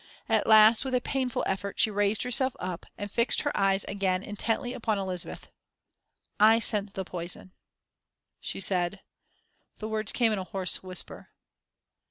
At 0.27 0.47
last, 0.47 0.83
with 0.83 0.95
a 0.95 0.99
painful 0.99 1.43
effort, 1.45 1.79
she 1.79 1.91
raised 1.91 2.23
herself 2.23 2.55
up, 2.59 2.87
and 2.97 3.11
fixed 3.11 3.41
her 3.43 3.55
eyes 3.55 3.83
again 3.83 4.23
intently 4.23 4.73
upon 4.73 4.97
Elizabeth. 4.97 5.51
"I 6.39 6.57
sent 6.57 6.95
the 6.95 7.05
poison," 7.05 7.51
she 8.39 8.61
said. 8.61 9.01
The 9.77 9.87
words 9.87 10.11
came 10.11 10.31
in 10.31 10.39
a 10.39 10.43
hoarse 10.43 10.81
whisper. 10.81 11.29